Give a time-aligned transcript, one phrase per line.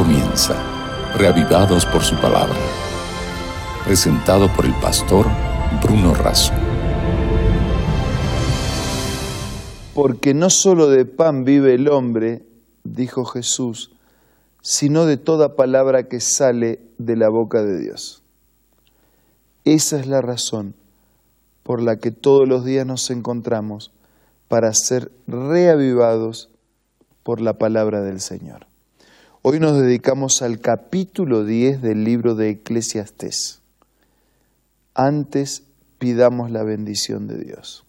[0.00, 0.56] comienza,
[1.18, 2.56] reavivados por su palabra.
[3.84, 5.26] Presentado por el pastor
[5.82, 6.54] Bruno Razo.
[9.92, 12.46] Porque no solo de pan vive el hombre,
[12.82, 13.90] dijo Jesús,
[14.62, 18.22] sino de toda palabra que sale de la boca de Dios.
[19.66, 20.72] Esa es la razón
[21.62, 23.92] por la que todos los días nos encontramos
[24.48, 26.48] para ser reavivados
[27.22, 28.69] por la palabra del Señor.
[29.42, 33.62] Hoy nos dedicamos al capítulo 10 del libro de Eclesiastés.
[34.92, 35.62] Antes
[35.98, 37.86] pidamos la bendición de Dios.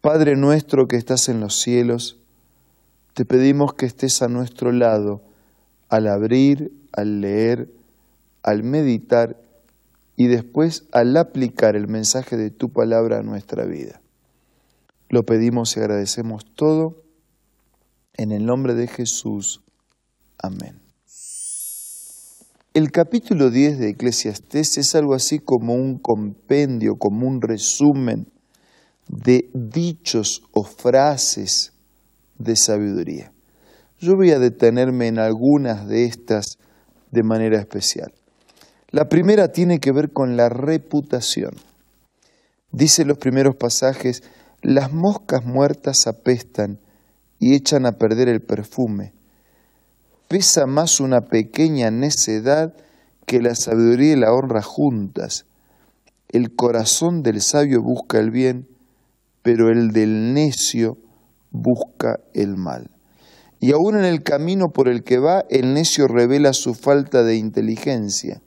[0.00, 2.16] Padre nuestro que estás en los cielos,
[3.12, 5.20] te pedimos que estés a nuestro lado
[5.90, 7.68] al abrir, al leer,
[8.42, 9.38] al meditar
[10.16, 14.00] y después al aplicar el mensaje de tu palabra a nuestra vida.
[15.10, 17.02] Lo pedimos y agradecemos todo
[18.14, 19.60] en el nombre de Jesús.
[20.38, 20.80] Amén.
[22.74, 28.26] El capítulo 10 de Eclesiastés es algo así como un compendio, como un resumen
[29.06, 31.72] de dichos o frases
[32.36, 33.32] de sabiduría.
[34.00, 36.58] Yo voy a detenerme en algunas de estas
[37.12, 38.12] de manera especial.
[38.90, 41.54] La primera tiene que ver con la reputación.
[42.72, 44.24] Dice los primeros pasajes,
[44.62, 46.80] las moscas muertas apestan
[47.38, 49.14] y echan a perder el perfume
[50.28, 52.74] pesa más una pequeña necedad
[53.26, 55.46] que la sabiduría y la honra juntas.
[56.28, 58.68] El corazón del sabio busca el bien,
[59.42, 60.98] pero el del necio
[61.50, 62.90] busca el mal.
[63.60, 67.36] Y aún en el camino por el que va, el necio revela su falta de
[67.36, 68.42] inteligencia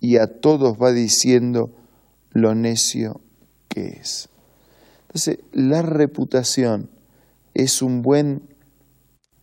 [0.00, 1.70] y a todos va diciendo
[2.30, 3.20] lo necio
[3.68, 4.28] que es.
[5.02, 6.90] Entonces, la reputación
[7.54, 8.42] es un buen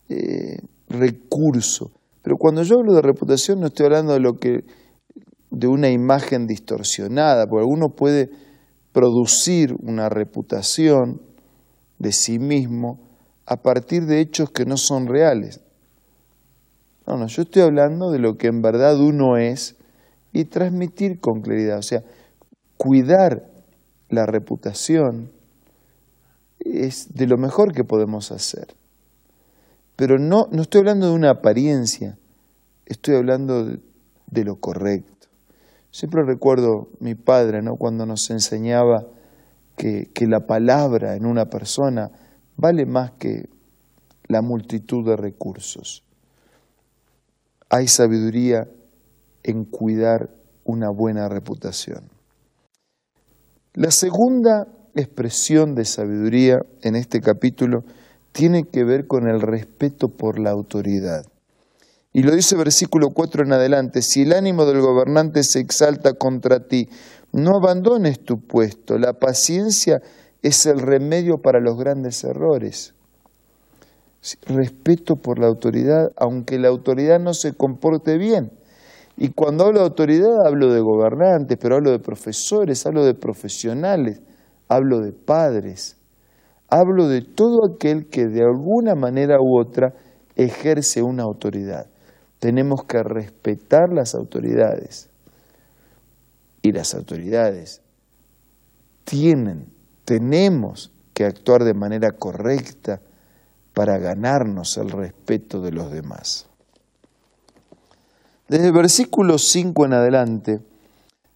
[0.09, 0.59] eh,
[0.93, 1.91] recurso.
[2.21, 4.63] Pero cuando yo hablo de reputación no estoy hablando de lo que
[5.51, 8.31] de una imagen distorsionada, porque uno puede
[8.91, 11.21] producir una reputación
[11.99, 12.99] de sí mismo
[13.45, 15.61] a partir de hechos que no son reales.
[17.05, 19.75] No, no, yo estoy hablando de lo que en verdad uno es
[20.31, 22.03] y transmitir con claridad, o sea,
[22.77, 23.51] cuidar
[24.09, 25.31] la reputación
[26.59, 28.75] es de lo mejor que podemos hacer.
[30.05, 32.17] Pero no, no estoy hablando de una apariencia,
[32.85, 35.29] estoy hablando de, lo correcto.
[35.91, 37.77] Siempre recuerdo mi padre, ¿no?
[37.77, 39.05] cuando nos enseñaba
[39.77, 42.11] que, que la palabra en una persona
[42.57, 43.47] vale más que
[44.27, 46.03] la multitud de recursos.
[47.69, 48.67] Hay sabiduría
[49.41, 50.31] en cuidar
[50.65, 52.09] una buena reputación.
[53.73, 57.85] La segunda expresión de sabiduría en este capítulo
[58.33, 61.25] tiene que ver con el respeto por la autoridad.
[62.11, 66.67] Y lo dice versículo 4 en adelante, si el ánimo del gobernante se exalta contra
[66.67, 66.89] ti,
[67.31, 68.97] no abandones tu puesto.
[68.97, 70.01] La paciencia
[70.41, 72.93] es el remedio para los grandes errores.
[74.45, 78.51] Respeto por la autoridad, aunque la autoridad no se comporte bien.
[79.15, 84.21] Y cuando hablo de autoridad hablo de gobernantes, pero hablo de profesores, hablo de profesionales,
[84.69, 85.97] hablo de padres
[86.73, 89.93] hablo de todo aquel que de alguna manera u otra
[90.35, 91.85] ejerce una autoridad.
[92.39, 95.07] Tenemos que respetar las autoridades.
[96.63, 97.81] Y las autoridades
[99.03, 99.67] tienen,
[100.03, 103.01] tenemos que actuar de manera correcta
[103.73, 106.47] para ganarnos el respeto de los demás.
[108.47, 110.59] Desde el versículo 5 en adelante,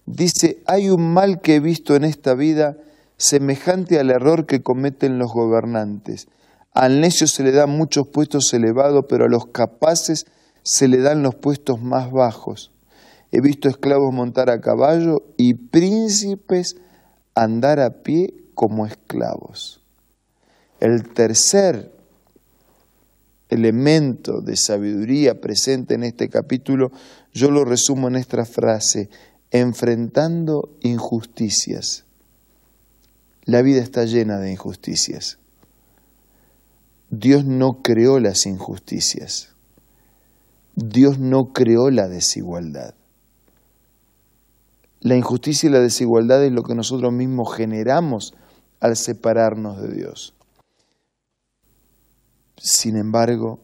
[0.04, 2.76] dice, hay un mal que he visto en esta vida
[3.18, 6.28] semejante al error que cometen los gobernantes.
[6.72, 10.26] Al necio se le dan muchos puestos elevados, pero a los capaces
[10.62, 12.70] se le dan los puestos más bajos.
[13.30, 16.76] He visto esclavos montar a caballo y príncipes
[17.34, 19.82] andar a pie como esclavos.
[20.80, 21.92] El tercer
[23.48, 26.92] elemento de sabiduría presente en este capítulo,
[27.32, 29.08] yo lo resumo en esta frase,
[29.50, 32.07] enfrentando injusticias.
[33.48, 35.38] La vida está llena de injusticias.
[37.08, 39.54] Dios no creó las injusticias.
[40.74, 42.92] Dios no creó la desigualdad.
[45.00, 48.34] La injusticia y la desigualdad es lo que nosotros mismos generamos
[48.80, 50.34] al separarnos de Dios.
[52.58, 53.60] Sin embargo,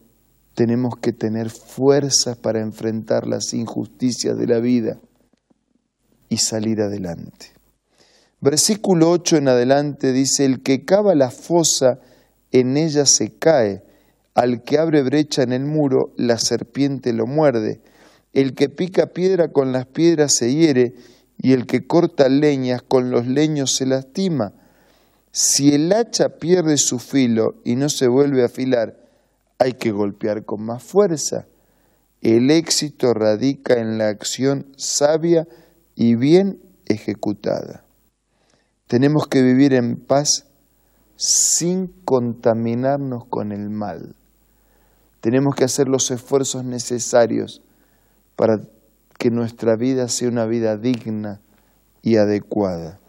[0.54, 4.98] tenemos que tener fuerzas para enfrentar las injusticias de la vida
[6.30, 7.53] y salir adelante.
[8.44, 12.00] Versículo 8 en adelante dice, el que cava la fosa,
[12.52, 13.82] en ella se cae,
[14.34, 17.80] Al que abre brecha en el muro, la serpiente lo muerde.
[18.34, 20.92] El que pica piedra con las piedras se hiere,
[21.38, 24.52] y el que corta leñas con los leños se lastima.
[25.32, 29.08] Si el hacha pierde su filo y no se vuelve a afilar,
[29.58, 31.46] hay que golpear con más fuerza.
[32.20, 35.48] El éxito radica en la acción sabia
[35.94, 37.83] y bien ejecutada.
[38.94, 40.46] Tenemos que vivir en paz
[41.16, 44.14] sin contaminarnos con el mal.
[45.20, 47.60] Tenemos que hacer los esfuerzos necesarios
[48.36, 48.60] para
[49.18, 51.40] que nuestra vida sea una vida digna
[52.02, 53.00] y adecuada.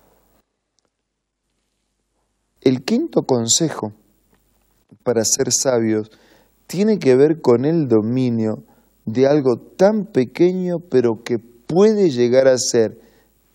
[2.62, 3.94] El quinto consejo
[5.04, 6.10] para ser sabios
[6.66, 8.64] tiene que ver con el dominio
[9.06, 13.00] de algo tan pequeño pero que puede llegar a ser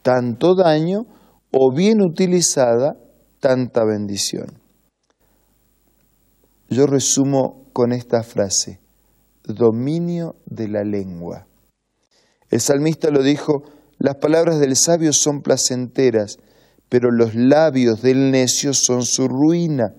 [0.03, 1.07] tanto daño
[1.53, 2.97] o bien utilizada
[3.41, 4.61] tanta bendición.
[6.69, 8.81] Yo resumo con esta frase,
[9.45, 11.47] dominio de la lengua.
[12.51, 13.65] El salmista lo dijo,
[13.99, 16.39] las palabras del sabio son placenteras,
[16.89, 19.95] pero los labios del necio son su ruina.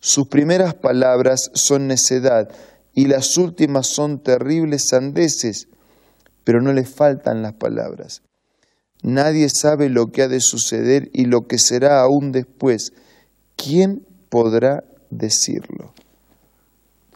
[0.00, 2.48] Sus primeras palabras son necedad,
[2.92, 5.68] y las últimas son terribles sandeces,
[6.44, 8.22] pero no le faltan las palabras.
[9.02, 12.92] Nadie sabe lo que ha de suceder y lo que será aún después.
[13.56, 15.94] ¿Quién podrá decirlo?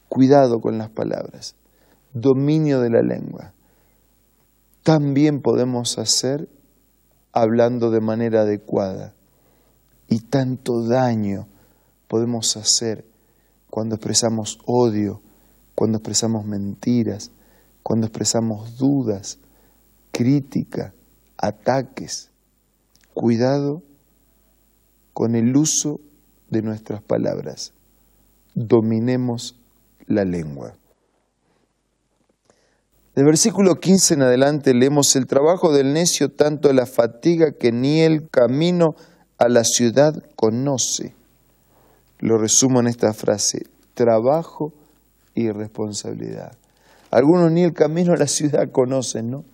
[0.08, 1.56] Cuidado con las palabras.
[2.12, 3.52] Dominio de la lengua.
[4.82, 6.48] También podemos hacer
[7.32, 9.12] hablando de manera adecuada.
[10.08, 11.48] Y tanto daño
[12.08, 13.04] podemos hacer
[13.68, 15.20] cuando expresamos odio,
[15.74, 17.30] cuando expresamos mentiras,
[17.82, 19.38] cuando expresamos dudas,
[20.12, 20.94] crítica,
[21.46, 22.30] ataques.
[23.12, 23.82] Cuidado
[25.12, 26.00] con el uso
[26.50, 27.72] de nuestras palabras.
[28.54, 29.56] Dominemos
[30.06, 30.74] la lengua.
[33.14, 38.00] Del versículo 15 en adelante leemos el trabajo del necio tanto la fatiga que ni
[38.00, 38.96] el camino
[39.38, 41.14] a la ciudad conoce.
[42.18, 44.72] Lo resumo en esta frase, trabajo
[45.34, 46.56] y responsabilidad.
[47.10, 49.44] Algunos ni el camino a la ciudad conocen, ¿no?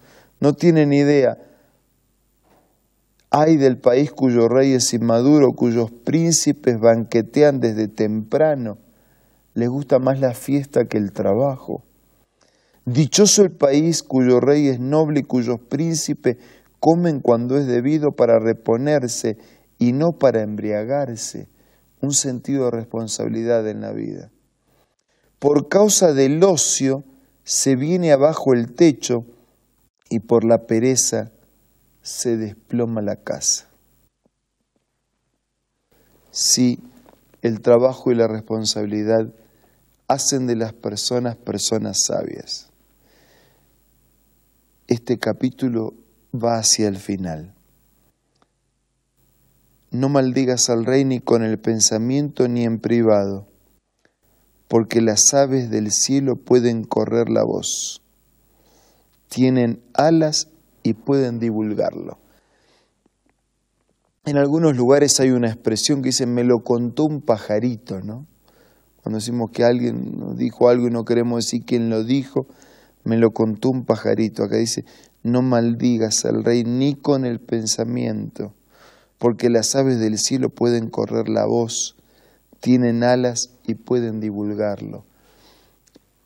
[0.40, 1.36] No tienen idea.
[3.31, 8.79] Hay del país cuyo rey es inmaduro, cuyos príncipes banquetean desde temprano.
[9.55, 11.85] Les gusta más la fiesta que el trabajo.
[12.85, 16.37] Dichoso el país cuyo rey es noble y cuyos príncipes
[16.81, 19.37] comen cuando es debido para reponerse
[19.79, 21.49] y no para embriagarse.
[22.03, 24.31] Un sentido de responsabilidad en la vida
[25.41, 27.03] por causa del ocio
[27.44, 29.25] se viene abajo el techo
[30.11, 31.32] y por la pereza
[32.10, 33.68] se desploma la casa.
[36.32, 36.80] Sí,
[37.40, 39.32] el trabajo y la responsabilidad
[40.08, 42.68] hacen de las personas personas sabias.
[44.88, 45.94] Este capítulo
[46.34, 47.54] va hacia el final.
[49.92, 53.46] No maldigas al rey ni con el pensamiento ni en privado
[54.68, 58.02] porque las aves del cielo pueden correr la voz,
[59.28, 60.46] tienen alas
[60.82, 62.19] y pueden divulgarlo.
[64.25, 68.27] En algunos lugares hay una expresión que dice, me lo contó un pajarito, ¿no?
[69.03, 72.46] Cuando decimos que alguien dijo algo y no queremos decir quién lo dijo,
[73.03, 74.44] me lo contó un pajarito.
[74.44, 74.84] Acá dice,
[75.22, 78.55] no maldigas al rey ni con el pensamiento,
[79.19, 81.96] porque las aves del cielo pueden correr la voz,
[82.60, 85.05] tienen alas y pueden divulgarlo.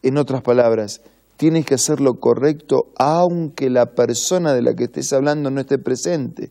[0.02, 1.00] En otras palabras,
[1.36, 5.78] tienes que hacer lo correcto aunque la persona de la que estés hablando no esté
[5.78, 6.50] presente.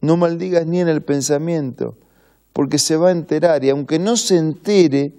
[0.00, 1.94] No maldigas ni en el pensamiento,
[2.52, 5.12] porque se va a enterar y aunque no se entere,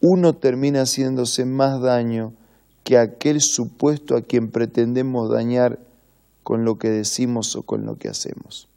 [0.00, 2.32] uno termina haciéndose más daño
[2.82, 5.78] que aquel supuesto a quien pretendemos dañar
[6.42, 8.68] con lo que decimos o con lo que hacemos.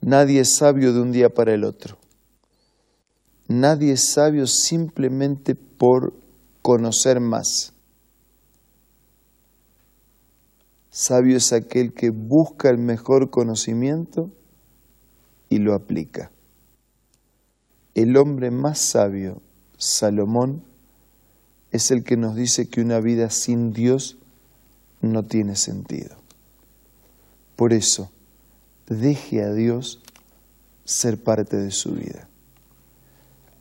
[0.00, 1.96] Nadie es sabio de un día para el otro.
[3.48, 6.14] Nadie es sabio simplemente por
[6.62, 7.72] conocer más.
[10.90, 14.30] Sabio es aquel que busca el mejor conocimiento
[15.48, 16.30] y lo aplica.
[17.94, 19.42] El hombre más sabio,
[19.76, 20.62] Salomón,
[21.70, 24.16] es el que nos dice que una vida sin Dios
[25.00, 26.16] no tiene sentido.
[27.56, 28.10] Por eso,
[28.88, 30.00] deje a Dios
[30.84, 32.28] ser parte de su vida.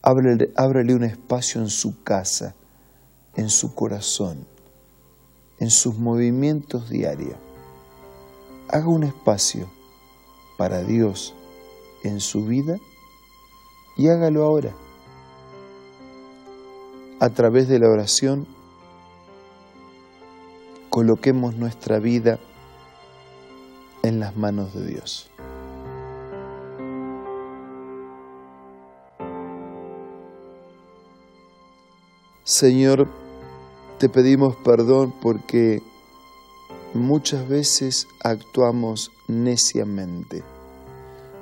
[0.06, 0.52] Ábrele,
[0.94, 2.56] un espacio en su casa,
[3.36, 4.46] en su corazón,
[5.60, 7.38] en sus movimientos diarios.
[8.68, 9.70] Haga un espacio
[10.58, 11.34] para Dios
[12.04, 12.78] en su vida
[13.96, 14.74] Y hágalo ahora.
[17.20, 18.46] A través de la oración,
[20.90, 22.40] coloquemos nuestra vida
[24.02, 25.30] en las manos de Dios.
[32.46, 33.08] Señor,
[34.00, 35.82] te pedimos perdón porque
[36.94, 40.44] muchas veces actuamos neciamente,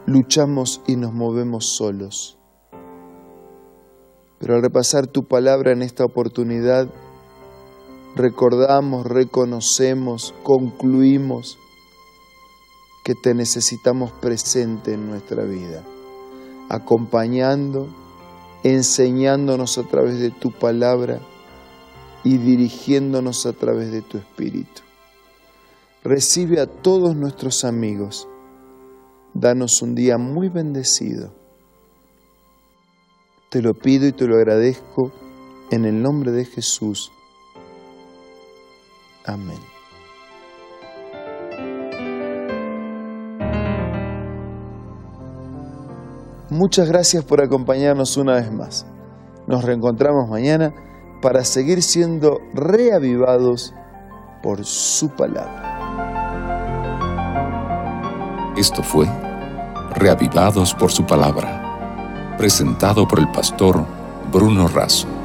[0.06, 2.38] luchamos y nos movemos solos.
[4.38, 6.88] Pero al repasar tu palabra en esta oportunidad,
[8.16, 11.58] recordamos, reconocemos, concluimos
[13.04, 15.82] que te necesitamos presente en nuestra vida,
[16.70, 17.88] acompañando,
[18.64, 21.20] enseñándonos a través de tu palabra
[22.24, 24.82] y dirigiéndonos a través de tu espíritu.
[26.04, 28.28] Recibe a todos nuestros amigos.
[29.34, 31.34] Danos un día muy bendecido.
[33.50, 35.12] Te lo pido y te lo agradezco
[35.72, 37.12] en el nombre de Jesús.
[39.26, 39.71] Amén.
[46.52, 48.86] Muchas gracias por acompañarnos una vez más.
[49.48, 50.74] Nos reencontramos mañana
[51.22, 53.74] para seguir siendo reavivados
[54.44, 55.70] por su palabra.
[58.58, 59.08] Esto fue
[59.96, 63.86] Reavivados por su palabra, presentado por el pastor
[64.30, 65.21] Bruno Razo.